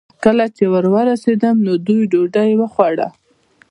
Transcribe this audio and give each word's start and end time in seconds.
کله 0.23 0.45
چې 0.55 0.63
ور 0.73 0.85
ورسېدم، 0.93 1.55
نو 1.65 1.73
دوی 1.85 2.01
ډوډۍ 2.11 2.51
خوړه. 2.73 3.07